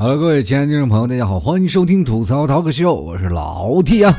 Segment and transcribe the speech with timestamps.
[0.00, 4.18] 好了，各位亲爱的听众朋友，大家好，欢迎收听吐槽涛哥秀，我是老 T 啊。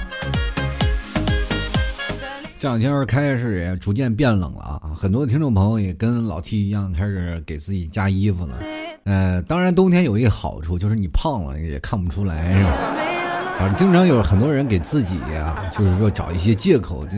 [2.59, 8.59] 这两天开始也逐渐变冷了啊，很多听众朋友也跟老 T 一样开始给自己加衣服了。
[9.05, 13.65] 呃，当然冬天有一个好处就是你胖了也看不出来，是吧？
[13.65, 17.17] 啊，经常有很多人给自己啊，就是说找一些借口，就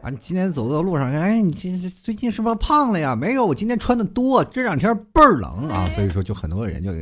[0.00, 3.16] 啊，今天走到路上，哎，你这最近是不是胖了呀？
[3.16, 6.92] 没有，我今天穿的多，这两天倍儿冷啊，所以说就很多人就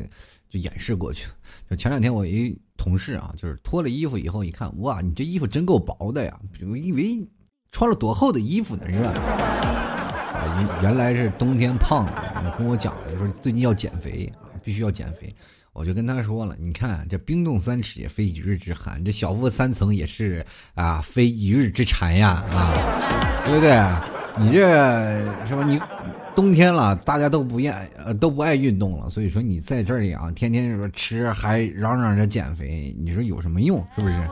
[0.49, 1.35] 就掩饰过去了。
[1.69, 6.39] 就前两天我一同事啊，就是脱了衣服以后一看，哇，你这衣服真够薄的呀！
[6.69, 7.29] 我以为
[7.73, 9.11] 穿了多厚的衣服呢，是吧？
[9.11, 15.35] 啊，原原来是冬天胖了，跟我讲的说最近要减肥啊，必须要减肥。
[15.75, 20.45] 我就跟他说了，你看这冰冻三尺也非一日之寒，这小腹三层也是
[20.75, 23.79] 啊，非一日之馋呀啊，对不对？
[24.41, 24.61] 你这
[25.47, 25.65] 是吧？
[25.65, 25.79] 你
[26.39, 33.85] 冬天了，大家都不愿呃都不爱运动了，所以说你在这里啊，天天说吃还嚷嚷着减肥，你说有什么用？
[33.97, 34.23] 是不是？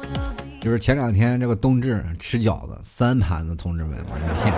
[0.60, 4.54] 就是前两天这个冬至吃饺子三盘子，同志们，我的天！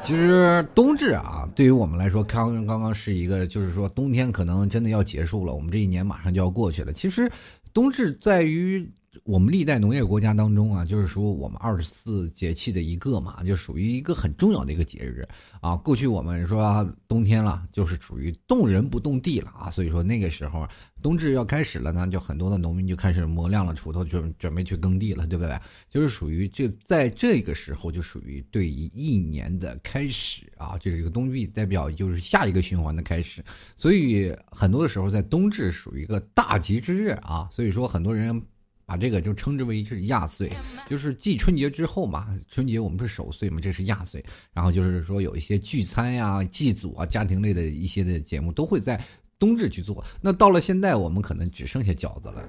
[0.00, 6.92] 其实冬至啊，对于我们来说，刚刚刚是一个，就是说冬天可能真的要结束了，我们这一年马上就要过去了。
[6.92, 7.28] 其实，
[7.72, 8.88] 冬至在于。
[9.22, 15.26] 我们历代农业国家当中啊，就是说我们二十四节气的一个嘛，就属于一个很重要的一个节日
[15.60, 15.76] 啊。
[15.76, 19.70] 过去我们说冬天了，就是属于动人不动地了啊。
[19.70, 20.68] 所以说那个时候
[21.00, 25.58] 冬至要开始了呢，就很多的农民就开始磨亮了锄头，准准备去耕地了，对不对？
[25.88, 33.44] 就是属于这在这个时候就属于对于一年的开始啊，就是这个冬季代表就是下一个循环的开始。
[33.76, 37.48] 所以很多的时候在冬至属于一个大吉之日啊。
[37.50, 38.42] 所以说很多人。
[38.86, 40.50] 把这个就称之为是亚岁，
[40.88, 42.28] 就是继春节之后嘛。
[42.50, 44.24] 春节我们是守岁嘛，这是亚岁。
[44.52, 49.00] 然后就是说有一些聚餐呀、祭祖啊、家庭类的一些的节目都会在
[49.38, 50.04] 冬至去做。
[50.20, 52.44] 那到了现在，我们可能只剩下饺子了。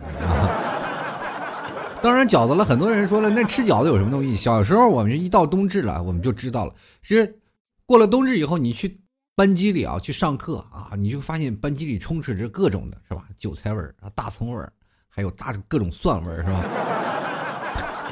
[2.03, 4.35] 当然，饺子了，很多人说了，那吃饺子有什么东西？
[4.35, 6.75] 小时候我们一到冬至了，我们就知道了。
[7.02, 7.40] 其实
[7.85, 9.02] 过了冬至以后，你去
[9.34, 13.25] 班级里啊去上课啊，你就发现班级里充斥着各种的是吧？
[13.38, 14.72] 韭菜味儿啊，大葱味儿。
[15.16, 16.62] 还有大各种蒜味儿是吧？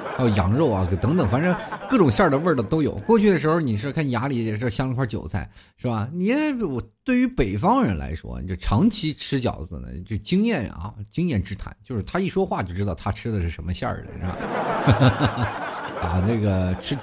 [0.15, 1.53] 还有羊肉啊，等等，反正
[1.89, 2.93] 各种馅儿的味儿的都有。
[2.99, 6.07] 过去的时候，你是看牙里也是镶了块韭菜，是吧？
[6.13, 6.31] 你
[6.63, 15.47] 我对于北方人来说，你就长期吃饺子呢，就经验啊，经验之谈，就是他一说话就知道他吃的是什么馅儿的，是吧？
[15.99, 16.95] 啊，那个吃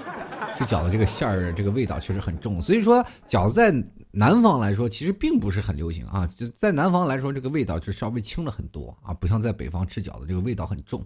[0.57, 2.59] 吃饺子这个馅儿，这个味道确实很重。
[2.59, 3.71] 所以说，饺子在。
[4.13, 6.27] 南方来说，其实并不是很流行啊。
[6.35, 11.01] 就在南方来说，这个味道就稍微轻了很多啊，不像在北方吃饺子，这个味道很重，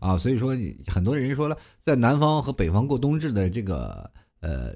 [0.00, 0.52] 啊，所以说
[0.86, 4.10] 很多人说了，在南方和北方过冬至的这个
[4.40, 4.74] 呃，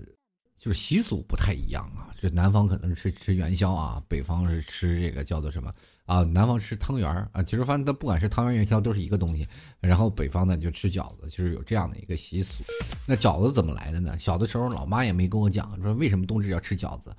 [0.59, 2.15] 就是习俗不太一样啊。
[2.21, 5.71] 这南方可能是吃吃元宵啊，北方是吃这个叫做什么
[6.07, 6.23] 啊？
[6.23, 7.43] 南方吃汤圆啊。
[7.43, 9.47] 其实发现它不管是汤圆元宵都是一个东西，
[9.81, 12.65] 然后北方呢就吃饺子，就是有这样的一个习俗。
[13.07, 14.19] 那饺子怎么来的呢？
[14.19, 17.15] 小的时候老妈也没跟我讲，说为什么冬至要吃饺子。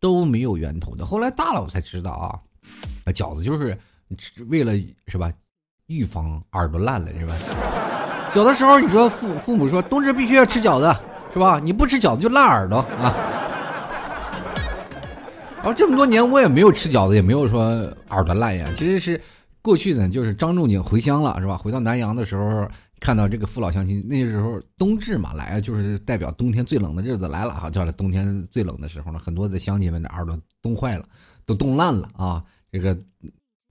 [0.00, 1.04] 都没有源头的。
[1.04, 2.38] 后来大了，我才知道啊，
[3.12, 3.76] 饺子就是
[4.48, 4.72] 为了
[5.06, 5.32] 是吧，
[5.86, 7.34] 预防耳朵烂了是吧？
[8.34, 10.94] 小的时候你说父父母说冬至必须要吃饺子
[11.32, 11.58] 是吧？
[11.58, 13.14] 你不吃饺子就烂耳朵啊。
[15.56, 17.62] 然后这么多年我也没有吃饺子，也没有说
[18.10, 18.68] 耳朵烂呀。
[18.76, 19.20] 其实是
[19.60, 21.56] 过去呢，就是张仲景回乡了是吧？
[21.56, 22.68] 回到南阳的时候。
[23.00, 27.70] 看到这个父老乡亲，那时候冬至嘛来，就是代表冬天最冷的日子来了哈。
[27.70, 31.06] 叫冬天最冷的时候呢，很多的乡亲们的耳朵冻坏了，
[31.46, 32.44] 都冻烂了啊。
[32.72, 32.98] 这个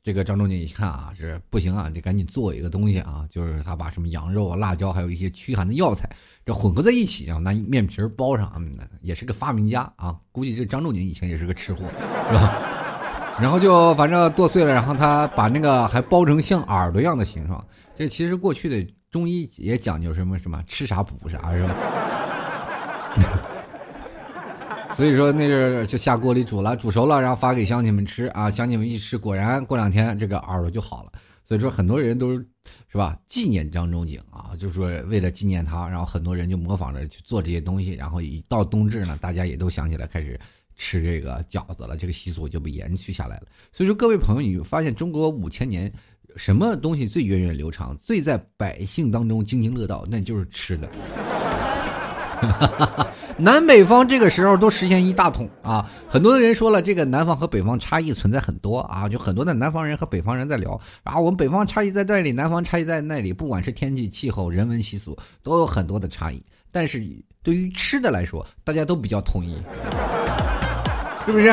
[0.02, 6.10] 这个张仲景一看啊，是不行啊，得赶紧做一个东西啊，就是他把什么羊肉啊、辣椒，还有一些驱寒的药材，
[6.46, 10.18] 这混合在一起啊，拿面皮包上，嗯，也是个发明家啊。
[10.32, 11.84] 估计这张仲景以前也是个吃货，
[12.30, 12.58] 是吧？
[13.40, 17.64] 然后就反正剁碎了，然后他把那个还包成像耳朵一样的形状。
[17.96, 18.94] 这其实过去的。
[19.18, 21.74] 中医也讲究什么什么吃啥补啥是吧？
[24.94, 28.52] 所以说那阵就下锅里煮了，煮熟了，然后发给乡亲们吃啊。
[28.52, 31.12] 乡亲们一吃，果然过两天这个耳朵就好了。
[31.44, 32.46] 所以说很多人都是
[32.96, 37.94] 吧纪念张仲景啊，就是说为了纪念他，然后很多人就模仿着去做这些东西。
[37.94, 40.40] 然后一到冬至呢，大家也都想起来开始
[40.76, 43.48] 吃这个饺子了，这个习俗就被延续下来了。
[43.72, 45.92] 所以说各位朋友，你发现中国五千年。
[46.36, 50.06] 什么东西最源远流长，最在百姓当中津津乐道？
[50.10, 50.90] 那就是吃的。
[53.40, 55.88] 南北方这个时候都实现一大统啊！
[56.10, 66.44] 很多的人说了，这个南方和北方差异存在很多啊，就很多的南方人和北方人在聊啊，我们北方差异在这里，南方差异在那里，不管是天气、气候、人文习俗，都有很多的差异。
[66.72, 67.04] 但是
[67.44, 69.56] 对于吃的来说，大家都比较统一，
[71.26, 71.46] 是不是？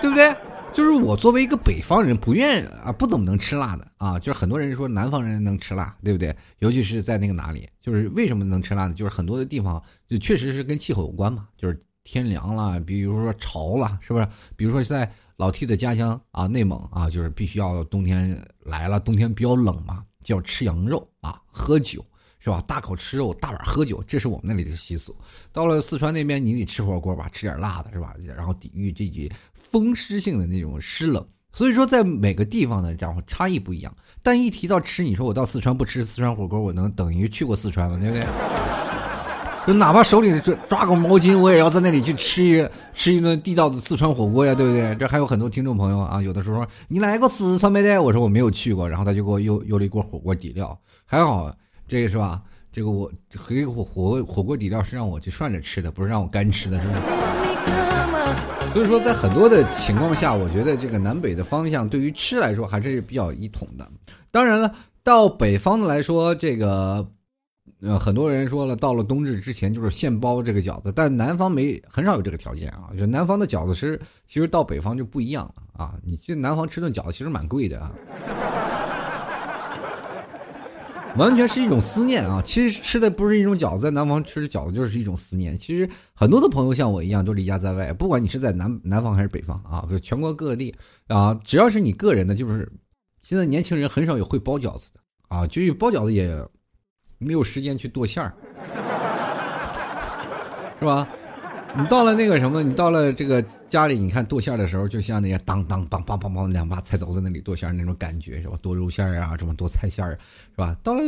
[0.00, 0.34] 对不对？
[0.72, 4.18] 就是我作为一个北方人，不愿啊，不怎么能吃辣的啊。
[4.18, 6.34] 就是很多人说南方人能吃辣，对不对？
[6.60, 8.94] 尤其是在那个哪里，就是为什么能吃辣呢？
[8.94, 14.26] 就是很多的地方就确实是跟气候有关嘛，就是天凉了，比如说潮了，是不是？
[14.56, 22.02] 比如说在老 T 的家乡啊，内蒙啊，就是必须要冬天来了，冬天比较冷嘛，就要吃羊肉啊，喝酒。
[22.42, 22.60] 是吧？
[22.66, 25.14] 大口吃肉，大碗喝酒，这是我们那里的习俗。
[25.52, 28.14] 到了四川那边，你得吃火锅吧，吃点辣的，是吧？
[28.36, 31.24] 然后抵御这些风湿性的那种湿冷。
[31.52, 33.94] 所以说，在每个地方呢，然后差异不一样。
[34.24, 37.96] 但一提到吃，你说我到四川不吃四川火锅，我能等于去过四川吗？
[37.96, 38.26] 对不对？
[39.64, 44.92] 就哪怕手里就抓个毛巾，我也要在那里去吃一吃一顿地道的四川火锅呀，对不对？
[44.96, 48.02] 这还有很多听众朋友啊，有的时候说你来过四川没得？
[48.02, 51.54] 我说我没有去过，然后他就给我邮邮了一锅火锅底料，还好。
[51.86, 52.42] 这个是吧？
[52.72, 56.94] 这个我回火火火锅底料是让我去涮着吃的，不是让我干吃的，是吧？
[58.72, 63.86] 所以说，在很多的情况下，我觉得这个南北的方向对于吃来说还是比较一统的。
[64.30, 67.06] 当然了，到北方的来说，这个
[67.82, 72.88] 呃，很多人说了，到了冬至之前就是现包这个饺子，但南方没很少有这个条件啊。
[72.98, 75.92] 就南方的饺子吃，其实到北方就不一样了啊。
[76.02, 77.92] 你去南方吃顿饺子，其实蛮贵的啊。
[81.16, 82.42] 完全是一种思念啊！
[82.44, 85.58] 其实吃的不是一种饺子，在南方吃的饺子就是一种思念。
[85.58, 90.74] 其实很多的朋友像我一样都离家在外，不管你是在南南方还是北方啊，就全国各地
[91.08, 92.70] 啊，只要是你个人的，就是
[93.20, 96.34] 现在年轻人很少有会包饺子的啊，就包饺子也
[97.18, 98.34] 没有时间去剁馅儿，
[100.78, 101.06] 是吧？
[101.74, 108.58] 你到了那个什么，你到了这个家里，你看剁馅的时候，就像那些当当梆梆梆梆两把菜刀在那里剁馅那种感觉，是吧？
[108.60, 110.18] 剁肉馅啊，什么剁菜馅儿，
[110.50, 110.76] 是吧？
[110.82, 111.02] 到了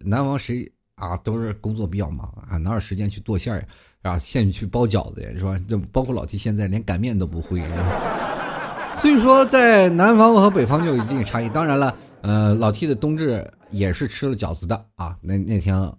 [0.00, 3.66] 南方谁啊，都是工作比较忙啊，哪有时间去剁馅儿
[4.02, 4.16] 啊？
[4.18, 5.58] 现去包饺子呀，是吧？
[5.68, 8.98] 就包括老 T 现在连擀面都不会，是吧？
[9.00, 11.48] 所以说，在南方和北方就有一定差异。
[11.48, 15.16] 当然了，呃，老 T 的冬至也是吃了饺子的啊。
[15.20, 15.92] 那那天。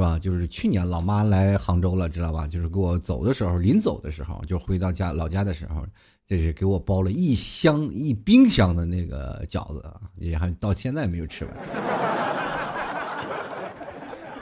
[0.00, 0.18] 是吧？
[0.18, 2.46] 就是去年老妈来杭州了，知道吧？
[2.46, 5.84] 就是给我走的时候，临走的时候，就回到家老家的时候，
[6.26, 9.84] 就是给我包了一箱一冰箱的那个饺子，
[10.16, 11.54] 也还到现在没有吃完，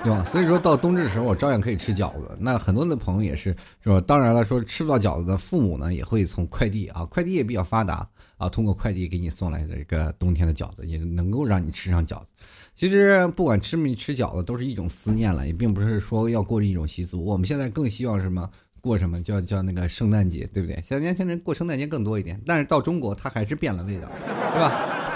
[0.02, 0.22] 对吧？
[0.24, 2.28] 所以说到冬至的时候，我照样可以吃饺子。
[2.38, 4.00] 那很多的朋友也是，是吧？
[4.00, 12.26] 当然了，说吃不到饺子的父母呢，也会从快递啊，快递也比较发达啊，通过快递给你送来的这个冬天的饺子，也能够让你吃上饺子。
[12.74, 17.24] 其实不管吃没吃饺子，都是一种思念了，也并不是说要过这一种习俗。
[17.24, 18.48] 我们现在更希望什么？
[18.80, 20.76] 过什么叫叫那个圣诞节，对不对？
[20.76, 24.08] 现在年轻人过圣诞节更多一点，但是到中国它还是变了味道，
[24.54, 25.07] 是吧？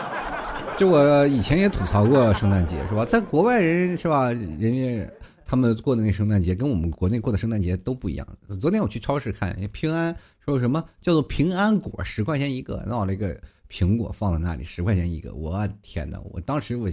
[0.77, 3.05] 就我以前也吐槽过圣诞节，是吧？
[3.05, 4.33] 在国外人是吧？
[4.33, 5.09] 人家
[5.45, 8.27] 他们过的那圣诞节跟我们国内过的圣诞节都不一样。
[8.61, 10.15] 昨天我去超市看，平安
[10.45, 13.37] 说什么叫做平安果，十块钱一个，闹了一个
[13.71, 16.19] 苹果放在那里，十块钱一个，我天哪！
[16.31, 16.89] 我当时我。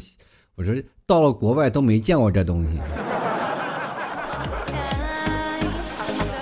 [0.56, 2.72] 我说到了国外都没见过这东西，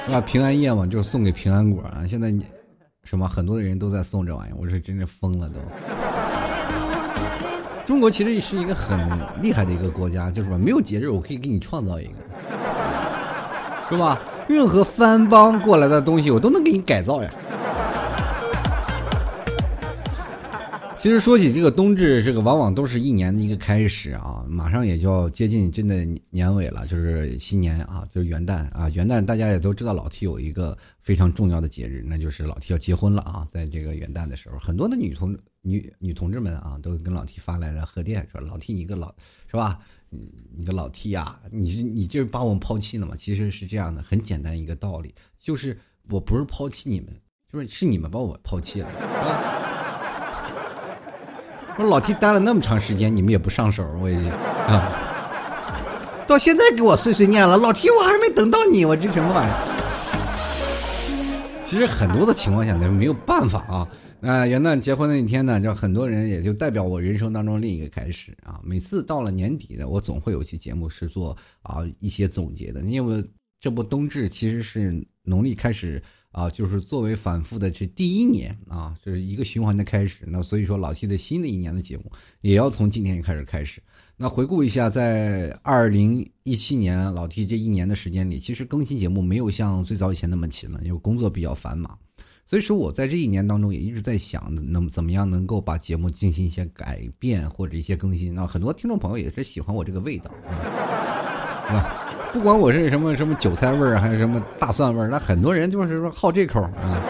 [0.10, 2.04] 那平安夜嘛，就是送给平安果啊。
[2.08, 2.44] 现在你
[3.04, 5.60] 什么很多的人都在送这玩意儿，我是真是疯了都。
[7.88, 9.00] 中国其实是一个很
[9.42, 12.12] 厉害的一个国家，就是说没有节日我可以给你创造一个，
[13.90, 14.22] 是吧？
[14.50, 17.34] 任何番邦过来的东西我都能给你改造呀。
[20.98, 28.90] 其实说起这个冬至，这个往往都是一年的一个开始啊，马上也就要接近真的年尾了，就是新年啊，就是元旦啊。
[28.94, 33.48] 元旦大家也都知道，老 T 有一个非常重要的节日，那就是老 T 要结婚了啊。
[33.50, 35.38] 在这个元旦的时候，很多的女同
[35.68, 39.14] 女女同志们啊，都跟老 T 发来了贺电，说老 T 你个老
[39.52, 39.78] 是吧？
[40.56, 43.14] 你个老 T 呀，你你这是把我们抛弃了吗？
[43.18, 45.78] 其实是这样的，很简单一个道理，就是
[46.10, 47.10] 我不是抛弃你们，
[47.52, 49.44] 就是是你们把我抛弃了，是吧？
[51.78, 57.58] 我说老 T 待了那么长时间，你们也不上手，我已经啊，到现在给我碎碎念了。
[57.58, 59.58] 老 T，我还没等到你，我这什么玩意儿？
[61.66, 63.86] 其实很多的情况下呢，没有办法啊。
[64.20, 68.62] 那元旦结婚那一天呢，就很多人也就代表我人生当中另一个开始啊。
[68.64, 73.24] 每次到了年底呢，我总会有一期节目是做啊一些总结的，因为
[73.60, 76.02] 这不冬至其实是农历开始。
[76.32, 80.24] 啊，就是作为反复的这第一年啊，就是一个循环的开始。
[80.28, 83.82] 那所以说，老 T 的新的一年的节目也要从今天开始开始。
[84.16, 91.98] 那回顾一下，在二零一七年老 T 这一年的时间里，其实更新节目没有像最早以前那么勤了，因为工作比较繁忙。
[92.48, 98.34] 所以说，我在这一年当中也一直在想，能怎么样能够把节目进行一些改变或者一些更新。
[98.34, 100.32] 那很多听众朋友也是喜欢我这个味道，
[101.68, 102.04] 是吧？
[102.32, 107.02] 不管我是什么什么韭菜味儿，还是什么大蒜味儿，那很多人就是说好这口啊。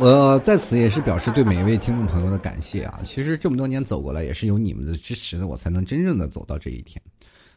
[0.00, 3.00] 我在此也是表示对每一位听众朋友的感谢啊！
[3.02, 7.02] 其实这么多年走过来，也是有你们的支持，我才能真正的走到这一天。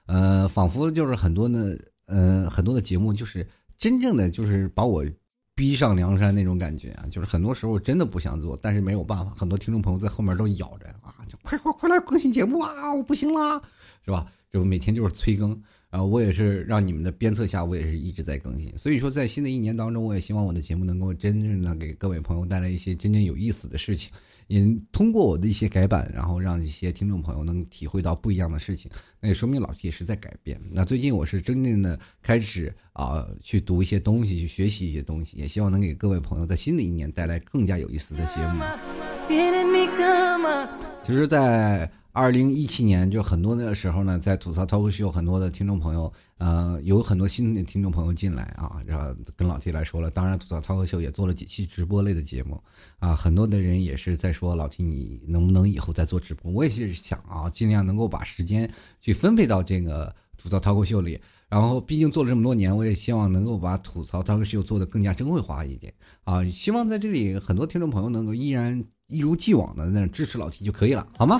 [0.07, 1.75] 呃，仿佛就是很多呢，
[2.07, 3.47] 呃，很多的节目，就是
[3.77, 5.05] 真正的就是把我
[5.61, 7.05] 逼上梁山那种感觉啊！
[7.11, 12.91] 就是很多时候真的不想做，但是没有办法，很多听众朋友在后面都咬着啊，就快快快来更新节目啊！
[12.91, 13.61] 我不行啦，
[14.03, 14.25] 是吧？
[14.51, 15.55] 就每天就是催更。
[15.91, 18.75] 啊，我也是让你们的鞭策下，我也是一直在更新。
[18.75, 24.11] 所以说，在新的一年当中，我也希望我的节目能够真正的给各位朋友带来一些真正有意思的事情，
[24.47, 28.91] 也通过我的一些改版，然后让一些听众朋友能体会到不一样的事情。
[29.19, 30.59] 那也说明老 T 也是在改变。
[30.71, 38.63] 那最近我是真正的开始啊，去读一些东西，去学习一些东西，也希望能给各位朋友在新的一年带来更加有意思的节目。
[41.03, 41.89] 其实，在。
[42.13, 50.11] 二零一七年就很多的时候呢，在吐槽脱口秀，很多的听众朋友，呃，有很多新的听众朋友进来啊，然后跟老 T 来说了。
[50.11, 52.61] 当然，吐槽脱口秀也做了几期直播类的节目，
[52.99, 56.51] 啊，很多的人也是在说老 T，你能不能以后再做直播？
[56.51, 61.19] 我也是想啊，尽量能够把时间去分配到这个吐槽脱口秀里。
[61.51, 65.93] 然后，毕竟做了这么多年，我也希望能够把吐槽脱口秀做得更加珍贵化一点
[66.23, 66.43] 啊。
[66.49, 68.81] 希望在这里很多听众朋友能够依然。
[69.07, 71.37] 一如既往的那支持老 T 就可以了，好吗？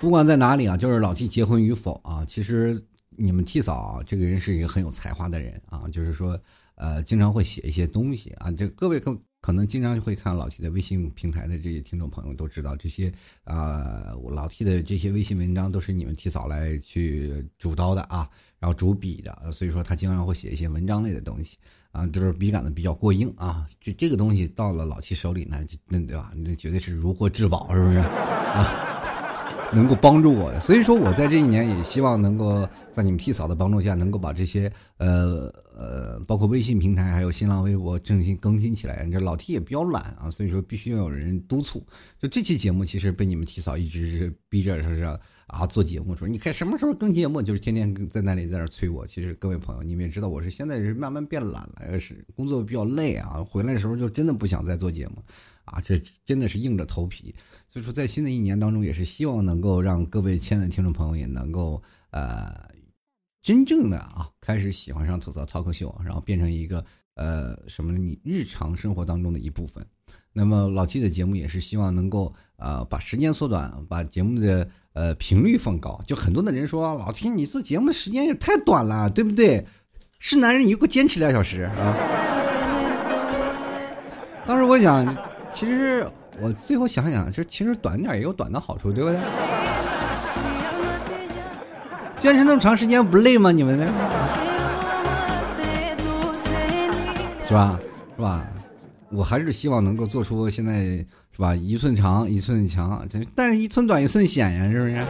[0.00, 6.36] 不管在哪里啊，就是老 T 结婚与否啊，其实你们 T 嫂啊，这个人是一个很有才华的人啊，就是说，
[6.74, 9.16] 呃，经常会写一些东西啊，这各位更。
[9.40, 13.10] 可能经常会看老 T 的微信平台的这些听众朋友都知道，这些
[13.44, 18.28] 啊，我老 T 的这些微信文章都是你们提早来去主刀的啊，
[18.58, 21.56] 然后主笔的，所以说他经常会写一些文章类的东西
[21.90, 26.32] 啊，就是笔杆子比较过硬啊，就这个东西到了老 T 手里呢，那对吧？
[26.36, 28.96] 那绝对是如获至宝，是不是啊？
[29.72, 39.08] 能够帮助我，所以说我在这一年也希望能够在你们 T 嫂的帮助下，能够把这些呃呃，包括微信平台还有新浪微博正新更新起来。
[39.10, 41.86] 这老 T 也比较懒啊，所以说必须要有人督促。
[42.18, 45.02] 就这期节目，其实被你们 T 嫂一直是逼着说是
[45.46, 49.06] 啊做节目，说你看什么时候更节目，就是天天在那里在那催我。
[49.06, 55.22] 其实各位朋友，你们也知道，我是现在是慢慢变懒了，是工作比较累啊，回来的时候就真的不想再做节目。
[55.70, 57.34] 啊，这真的是硬着头皮，
[57.68, 62.52] 所以说在新的一年当中，也是希望能够让各位亲爱的听众朋友也能够呃，
[63.42, 66.84] 真正的啊开始喜欢上吐槽 talk 秀，然后变成一个
[67.14, 69.86] 呃什么你日常生活当中的一部分。
[70.32, 76.00] 那么老 T 的节目也是希望能够呃把时间缩短，把节目的呃频率放高。
[76.06, 79.66] 就很多的人说老 T 你做节目时间也太短了，对不对？
[80.18, 81.96] 是男人你给我坚持两小时啊！
[84.44, 85.29] 当时我想。
[85.52, 86.06] 其实
[86.40, 89.18] 我最后想想，这其实短点也有短的好处，对不对？
[92.18, 93.50] 坚持那么长时间不累吗？
[93.50, 93.86] 你们呢？
[97.42, 97.78] 是吧？
[98.16, 98.46] 是吧？
[99.10, 101.54] 我还是希望能够做出现在是吧？
[101.54, 105.04] 一寸长一寸强，但是一寸短一寸险呀，是不是？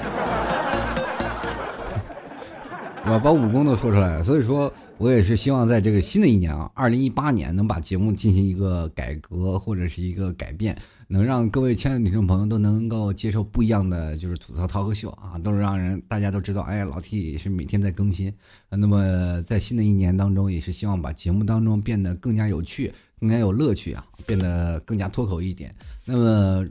[3.07, 3.19] 我？
[3.19, 4.73] 把武功都说出来了，所以说。
[5.00, 10.76] 我也是希望在这个新的一年啊，二零一八年能把节目进行一个改革或者是一个改变，
[11.09, 18.30] 能让各位亲爱的听众朋友都能够接受不一样的就是吐槽涛哥秀啊，都是让人大家都知道，哎，老 T 是每天在更新。
[18.69, 25.75] 那么在新的一年当中，也是希望把节目当中变得更加有趣、更加有乐趣啊，变得更加脱口一点。
[26.04, 26.66] 那么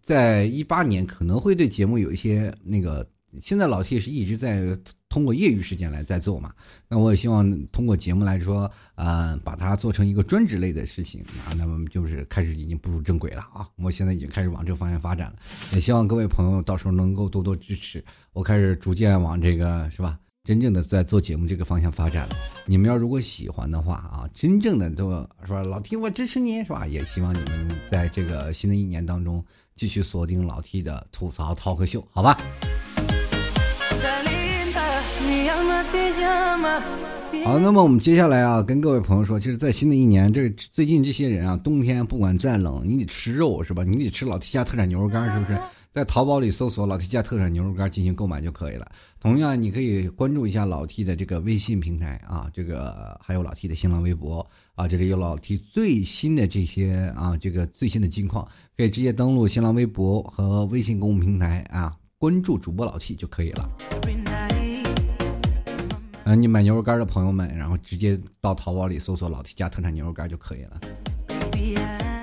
[0.00, 3.04] 在一八年可能会对节目有一些那个。
[3.40, 6.52] 现在老 T 是一直在通过业余时间来在做嘛，
[6.88, 15.36] 那我也希望通过节目来说，呃，把它做成一个专职类的事情啊，那么就是开始已经步入正轨了啊，我现在已经开始往这个方向发展了，
[15.72, 22.36] 也希望各位朋友到时候能够多多支持，我开始逐渐往这个是吧，真正的在做节目这个方向发展了。
[22.66, 25.08] 你们要如果喜欢的话啊，真正的都
[25.46, 26.86] 说老 T 我支持你是吧？
[26.86, 29.44] 也希望你们在这个新的一年当中
[29.74, 32.36] 继续锁定老 T 的吐槽 talk 秀，好吧？
[37.44, 43.84] 好，那么我们接下来啊，跟各位朋友说，就是，在新的一年，这最近这些人啊，冬天不管再冷，你得吃肉是吧？
[43.84, 45.58] 你得吃老 T 家特产牛肉干，是不是？
[45.90, 48.86] 在淘宝里搜索老 T 家特产牛肉干进行购买就可以了。
[49.18, 63.70] 同样，你可以关注一下老 T 的这个微信平台啊，这个还有老 T 的新浪微博啊，这里有老 T 最新的这些啊，这个最新的近况，可以直接登录新浪微博和微信公众平台啊，关注主播老 T 就可以了。
[66.28, 70.78] 嗯，你买牛肉干的朋友们，然后直接到淘宝里搜索“老 T 家特产牛肉干”就可以了。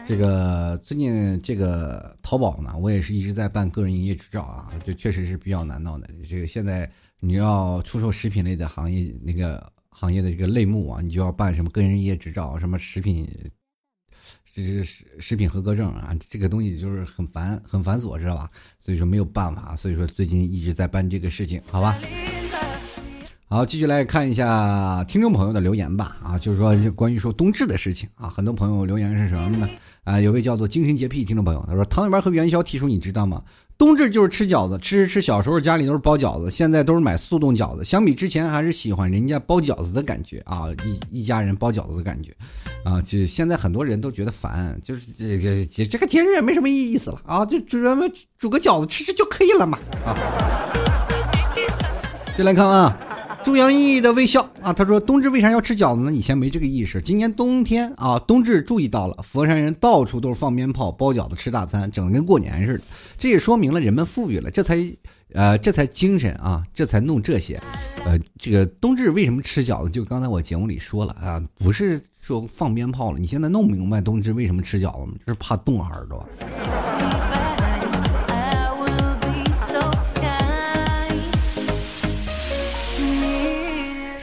[0.07, 6.07] 这个最近这个淘宝呢，我也是一直在办个人营业执照啊，就确实是比较难弄的。
[6.29, 6.87] 这个现在
[7.19, 13.27] 你要出售食品类的行业那个行业的这个类目啊，你就要办什么个人营业执照，什么食品，
[14.53, 14.83] 这是
[15.17, 18.51] 食品合格证啊，这个东西就是很繁很繁琐，知道吧？
[18.79, 21.97] 所以说没有办法，所以说最近一直在办这个事情，好吧？
[23.47, 26.17] 好，继续来看一下听众朋友的留言吧。
[26.23, 29.69] 啊，就是说关于说冬至的事情啊，很多朋友留言是什么呢？
[30.03, 33.43] 啊，有位叫做精神洁癖听众朋友，他说汤圆和元宵提出你知道吗？
[33.77, 35.21] 冬至就是吃饺子，吃吃吃。
[35.21, 37.83] 小时候家里都是包饺子，现在都是买速冻饺子。
[37.83, 40.63] 相比之前，还是喜欢人家包饺子的感觉啊，
[41.11, 42.35] 一一家人包饺子的感觉
[42.83, 42.99] 啊。
[42.99, 50.17] 就现在很多人都觉得烦，就是这个节这个节日也没什么意意思了啊，就煮咱们煮个饺子吃吃就可以了嘛啊。
[52.35, 52.97] 进来看啊。
[53.45, 56.11] 朱阳毅的微笑啊，他说：“冬至为啥要吃饺子呢？
[56.11, 62.83] 以前没这个意识，今年冬天啊，冬至注意到了，佛山人到处都是放鞭炮、包饺子、吃大餐，整的跟过年似的。
[63.19, 64.83] 这也说明了人们富裕了，这才，
[65.33, 67.61] 呃，这才精神啊，这才弄这些。
[68.03, 69.91] 呃，这个冬至为什么吃饺子？
[69.91, 75.13] 就刚才我节目里说了啊，不是说放鞭炮了，你现在弄明白冬至为什么吃饺子吗？
[75.23, 76.27] 就是怕冻耳朵。”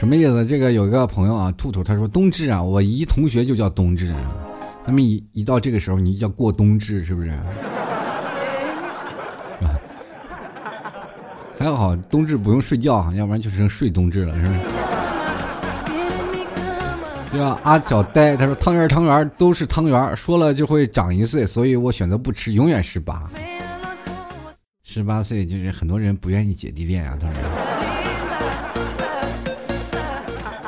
[0.03, 0.45] 什么意思？
[0.45, 4.13] 这个有一个朋友啊，兔兔，他说冬至啊，我一同学就叫冬至，
[4.83, 7.31] 他们一一到这个时候，你就叫过冬至，是不是？
[11.57, 14.59] 还好冬至不用睡觉要不然就成睡冬至了，是不是？
[17.31, 17.57] 对吧？
[17.63, 23.31] 阿小呆他说汤圆汤圆都是汤圆，说了就会长一岁，所以我选择不吃，永远十八。
[24.83, 27.62] 十八岁就是很多人不愿意姐弟恋啊，他说。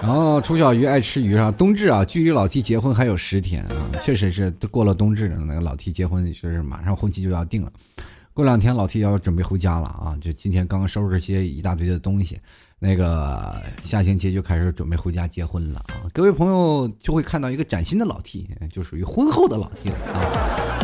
[0.06, 7.72] 然后楚小鱼爱吃鱼啊，冬至啊，距离老 T 结婚还有十天啊，确实是过了冬至，那个老 T 结婚就是马上婚期就要定了，
[8.32, 12.40] 过两天老 T 要准备回家了啊，就今天刚收拾些一大堆的东西，
[12.78, 20.75] 那个下星期就开始准备回家结婚了啊，各位朋友就会看到一个崭新的老 T，就属于婚后的老 T 了啊。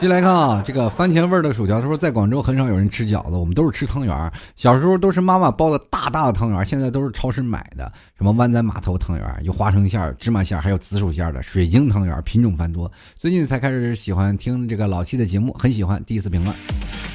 [0.00, 1.80] 进来看啊，这个番茄味的薯条。
[1.80, 4.32] 他说，在广州很少有人吃饺子，我们都是吃汤圆儿。
[4.54, 7.92] 小时候都是妈妈包的大大的汤圆儿，现在都是超市买的。
[8.16, 12.90] 什么湾仔码头汤圆儿，有花生馅儿、芝麻馅儿，还有紫薯馅儿的水晶汤圆，品种繁多。
[13.16, 16.00] 最近才开始喜欢听这个老七的节目，很喜欢。
[16.04, 16.54] 第一次评论。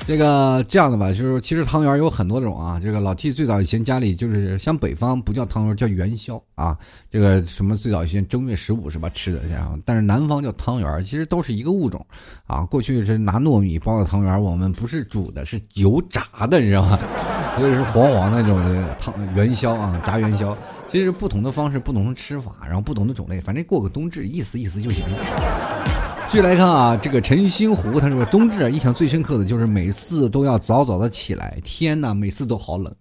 [0.06, 2.78] 这个这样的吧，就是其实汤圆有很多种啊。
[2.78, 6.78] 这个老 T 最早以前家里就是像北方不叫汤圆，叫元宵啊。
[7.10, 12.06] 这个什么最早以前正月十五是吧吃的，然后但是南方叫汤圆，其实都是一个物种
[12.46, 12.66] 啊。
[12.66, 17.00] 过去是拿糯米包的汤圆，我们不是煮的，是油炸的，你知道吗？
[17.58, 18.60] 就是黄黄那种
[19.00, 20.58] 汤元宵啊，炸元宵。
[20.90, 26.03] 其实不同的方式，不同的吃法，然后不同的种类，反正过个冬至，意思意思就行了。
[26.34, 32.92] 继续来看啊，这个陈星湖他说冬至啊，印象最深刻的就是每次都要早早的起来，天呐，每次都好冷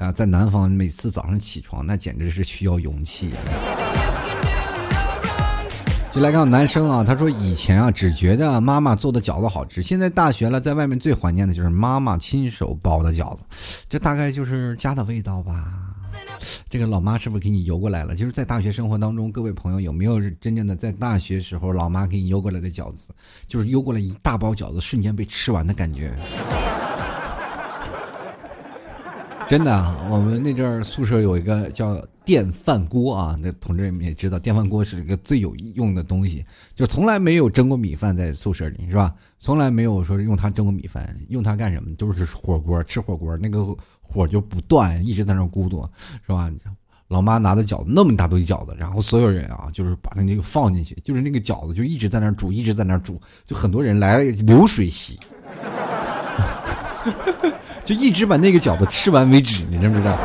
[0.00, 3.30] 啊，在南方每次早上起床那简直是需要勇气。
[6.10, 13.42] 就来看男生啊，他说以前啊只觉得妈妈做的饺子好吃，现在大学了，在外面最怀念的就是妈妈亲手包的饺子，
[13.88, 15.89] 这大概就是家的味道吧。
[16.68, 18.14] 这个老妈是不是给你邮过来了？
[18.14, 23.14] 就是在大学生活当中，各位朋友有没有真正的在大学时候老妈给你邮过来的饺子？
[23.46, 26.12] 就是邮过来一大包饺子，瞬间被吃完的感觉。
[29.48, 39.12] 真的，我们那阵儿宿舍有一个叫电饭锅啊，那同志们也知道，电饭锅是一个最有用的东西，就从来没有蒸过米饭在宿舍里，是吧？
[39.40, 41.92] 从来没有说用它蒸过米饭，用它干什么？
[41.96, 43.76] 都是火锅，吃火锅那个。
[44.10, 45.88] 火就不断，一直在那咕嘟，
[46.26, 46.50] 是吧？
[47.08, 55.18] 老妈拿的饺子那么大堆饺子，然后所有人啊，就是把他那个放进去，就是那个饺子就一直在那煮，一直在那煮，就很多人来了流水席，
[57.84, 60.16] 就一直把那个饺子吃完为止，你知不知道？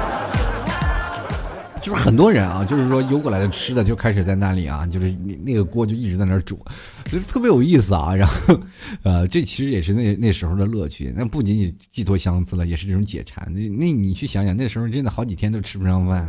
[1.85, 6.59] 就是很多人啊，就是说邮过来的吃的就开始在那里啊，就是那那个锅就一直在那儿煮，
[7.03, 8.15] 就是特别有意思啊。
[8.15, 8.59] 然后，
[9.03, 11.13] 呃，这其实也是那那时候的乐趣。
[11.15, 13.47] 那不仅仅寄托相思了，也是这种解馋。
[13.53, 16.27] 那那你去想想，那时候真的好几天都吃不上饭。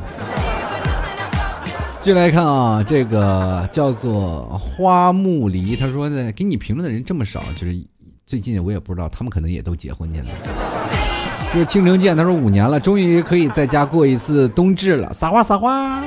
[2.05, 7.83] 进来看啊，这个叫做花木梨，他说呢给你评论的人这么少，就是
[8.27, 10.27] 最近我也不知道，他们可能也都结婚去了。
[11.53, 16.03] 就是青城剑，他说五年了，终于可以在家过一次冬至了，撒花撒花。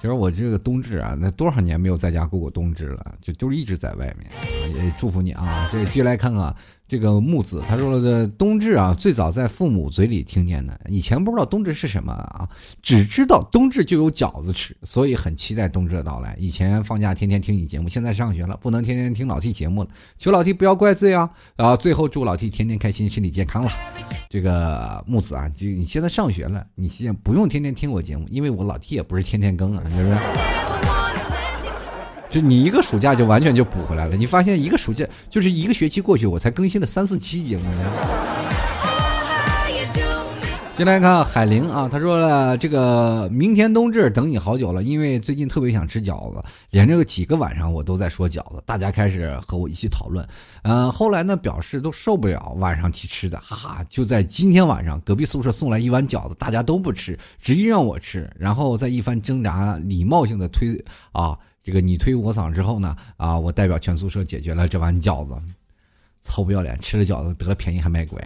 [0.00, 4.30] 其实我这个冬至啊，那多少年没有在家过过冬至了，就就是一直在外面。
[4.74, 5.68] 也祝福你啊！
[5.72, 6.54] 这继续来看看，
[6.88, 12.48] 这个木子他说了，这冬至啊，最早在父母嘴里听见的，以前不知道冬至是什么啊，
[12.80, 16.34] 只知道冬至就有饺子吃，所以很期待冬至的到来。
[16.38, 21.28] 以前放假天天听你节目，现在上学了，不能天天听老 T 节目了，求老 T 不要怪罪啊！
[21.56, 23.70] 啊，最后祝老 T 天天开心，身体健康了。
[24.30, 30.77] 这个木子啊，就你现在上学了，你现在不用天天听我节目，因为我老 T 也不是天天更啊，是不是？
[32.30, 37.64] 就你一个暑假就完全就补回来了，你发现一个暑假就是一个学期过去，我才更新了三四期节目。
[40.76, 50.24] 进来看海玲啊，他说了，这个明天冬至等你好久了，因为最近特别想吃饺子，连着几个晚上我都在说饺子，大家开始和我一起讨论。
[50.62, 61.36] 嗯，后来呢表示都受不了晚上提吃的，哈哈，就在今天晚上，隔壁宿舍送来一碗饺子，大家都不吃，执意让我吃，然后在一番挣扎，礼貌性的推啊。
[61.68, 62.96] 这个你推我搡之后呢？
[63.18, 65.34] 啊，我代表全宿舍解决了这碗饺子，
[66.22, 68.18] 臭不要脸，吃了饺子得了便宜还卖乖。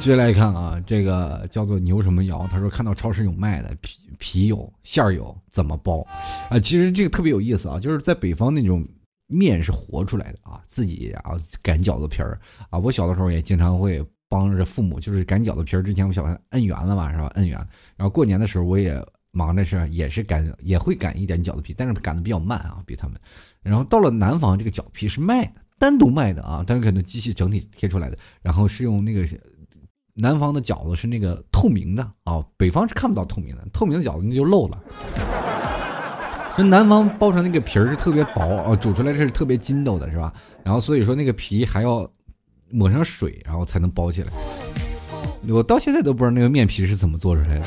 [0.00, 6.04] 接下来看啊，这个叫做牛什么瑶，他说看到超市有卖的皮皮有馅儿有怎么包？
[6.50, 8.84] 啊，其实这个特别有意思啊，就是在北方那种
[9.28, 14.04] 面是活出来的啊，自己啊擀饺子皮儿啊，我小的时候也经常会。
[14.28, 17.26] 帮着父母就是擀饺子皮儿，之前我小孩摁圆了嘛，是吧？
[17.36, 17.56] 摁圆。
[17.96, 23.16] 然后过年的时候我也忙着是，也是擀，也会擀一点饺子皮，但是擀的比较慢啊，比他们。
[23.62, 28.18] 然后到了南方，这个饺皮是卖的，单独卖的啊，但是可能机器整体贴出来的。
[28.42, 29.24] 然后是用那个
[30.14, 34.82] 南方的饺子是那个透明的啊，北方是看不到透明的，透明的饺子那就漏了。
[36.56, 40.32] 那南方包成那个皮儿是特别薄啊，煮出来是特别筋斗的，是吧？
[40.64, 42.10] 然后所以说那个皮还要。
[42.74, 44.32] 抹上水，然后才能包起来。
[45.48, 47.64] 我到现在都不知道那个面皮是怎么做出来的。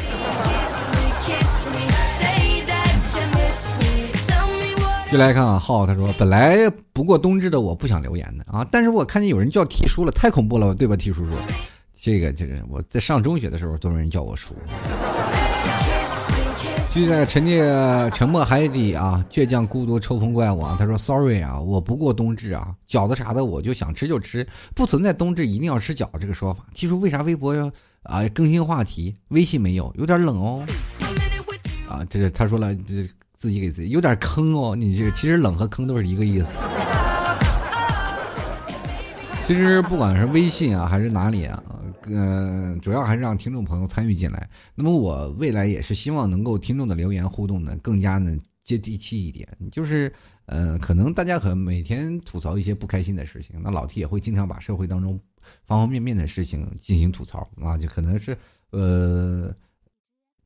[5.09, 11.31] 就来看啊，浩他说：“本来不过冬至的，我不想留言的啊，但是我看见有人叫 T 叔了，太恐怖了，对吧？T 叔叔，
[11.95, 14.53] 这个就是我在上中学的时候，都有人叫我叔。”
[16.93, 20.75] 就在沉寂沉默海底啊，倔强孤独抽风怪物啊！
[20.79, 27.71] 他说：“Sorry 啊，我不过冬至啊，饺子啥的我就想吃就吃，不存在冬至一定要吃饺子这个说法。”提出为啥微博要
[28.01, 30.65] 啊更新话题，微信没有，有点冷哦。
[31.87, 34.75] 啊，这是他说了，这自己给自己有点坑哦。
[34.75, 36.47] 你这个其实冷和坑都是一个意思。
[39.47, 41.63] 其实不管是微信啊，还是哪里啊。
[42.03, 44.49] 嗯，主要还是让听众朋友参与进来。
[44.75, 49.47] 那么我未来也是希望能够听众的留言互动呢更加呢接地气一点。
[49.71, 50.11] 就是，
[50.47, 55.17] 呃，可能大家可能每天吐槽一些不开心的事情，那老 T 也会经常把社会当中
[55.63, 58.37] 方方面面的事情进行吐槽啊，就可能是
[58.71, 59.55] 呃，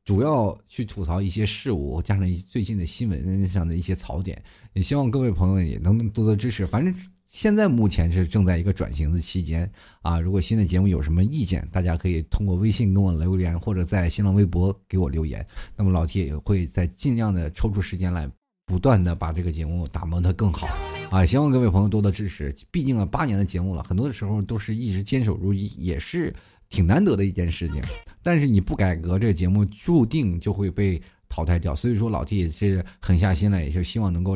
[0.06, 4.40] 主要去吐槽一些事物，加上最近的新闻上的一些槽点。
[4.74, 6.96] 也希望各位朋友也能多多支持，反正。
[7.32, 10.20] 现在目前是正在一个转型的期间啊！
[10.20, 15.44] 如果新的节目有什么意见，大家可以通过微信跟我留言，或者在新浪微博给我留言。
[15.78, 18.30] 那么老 T 也会在尽量的抽出时间来，
[18.66, 20.68] 不断的把这个节目打磨的更好
[21.10, 21.26] 啊！
[21.26, 22.54] 希望各位朋友多多支持。
[22.70, 26.36] 毕竟啊，八年的节目了，很多的时候都是一直坚守如一，也是
[26.68, 27.82] 挺难得的一件事情。
[28.22, 31.74] 但是你不改革，这个节目注定就会被淘汰掉。
[31.74, 34.36] 所以说，老 T 也是狠下心来，也是希望能够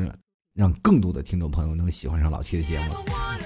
[0.56, 0.72] 让。
[0.82, 2.94] 更多的听众朋友能喜欢上老七的节目，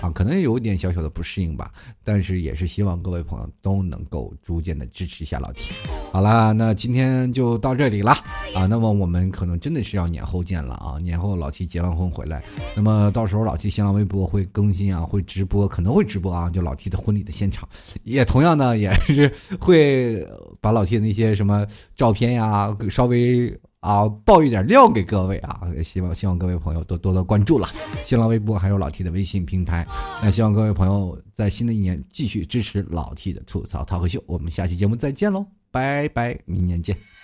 [0.02, 1.72] 啊，可能有一点小小的不适应吧，
[2.04, 5.74] 但是也是希望各位朋友都能够逐渐的支持一下老七。
[6.12, 8.12] 好了，那今天就到这里了
[8.54, 12.44] 啊，那么我们可能真的是要年后见了啊，年后老七结完婚回来，
[12.76, 17.68] 那么到时候老七新浪微博会更新啊，会直播，可能会直播啊，就老七的婚礼的现场，
[18.04, 20.28] 也同样呢也是会
[20.60, 23.58] 把老七的那些什么照片呀稍微。
[23.80, 25.62] 啊，爆一点料给各位啊！
[25.84, 27.68] 希望希望各位朋友多多多关注了，
[28.04, 29.88] 新浪微博还有老 T 的微信平台。
[30.22, 34.22] 那希望各位朋友在新的一年继续支持老 T 的吐槽涛和秀。
[34.28, 37.19] 我们下期节目再见喽，拜拜，明年见。